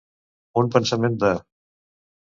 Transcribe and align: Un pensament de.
Un 0.61 0.71
pensament 0.77 1.21
de. 1.27 1.31